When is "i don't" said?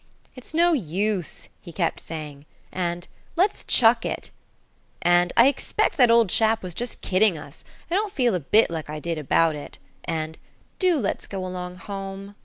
7.91-8.11